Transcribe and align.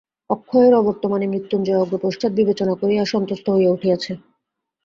অক্ষয়ের 0.29 0.73
অবর্তমানে 0.73 1.25
মৃত্যুঞ্জয় 1.27 1.81
অগ্রপশ্চাৎ 1.83 2.31
বিবেচনা 2.39 2.73
করিয়া 2.75 3.03
সন্ত্রস্ত 3.05 3.45
হইয়া 3.49 3.73
উঠিয়াছে। 3.73 4.11